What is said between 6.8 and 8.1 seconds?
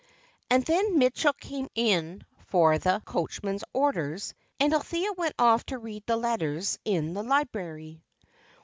in the library.